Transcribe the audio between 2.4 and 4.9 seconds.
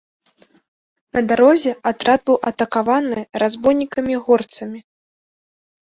атакаваны разбойнікамі-горцамі.